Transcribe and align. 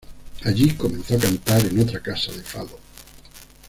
Allí 0.45 0.71
comenzó 0.73 1.13
a 1.15 1.19
cantar 1.19 1.63
en 1.63 1.79
otra 1.79 2.01
casa 2.01 2.31
de 2.31 2.41
fado. 2.41 2.79